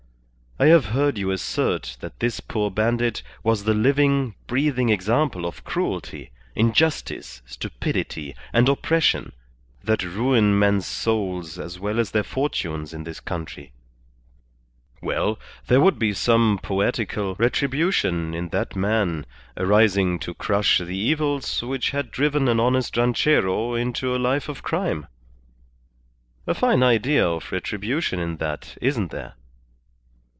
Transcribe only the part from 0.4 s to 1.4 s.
I have heard you